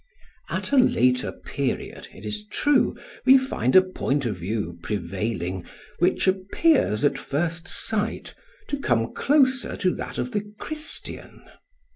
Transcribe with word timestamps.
At 0.49 0.71
a 0.71 0.77
later 0.79 1.31
period, 1.31 2.07
it 2.11 2.25
is 2.25 2.47
true, 2.47 2.97
we 3.23 3.37
find 3.37 3.75
a 3.75 3.83
point 3.83 4.25
of 4.25 4.35
view 4.37 4.79
prevailing 4.81 5.63
which 5.99 6.27
appears 6.27 7.05
at 7.05 7.19
first 7.19 7.67
sight 7.67 8.33
to 8.69 8.79
come 8.79 9.13
closer 9.13 9.77
to 9.77 9.93
that 9.93 10.17
of 10.17 10.31
the 10.31 10.51
Christian. 10.59 11.43